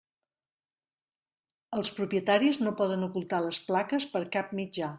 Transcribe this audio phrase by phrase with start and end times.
[1.79, 4.89] Els propietaris no poden ocultar les plaques per cap mitjà.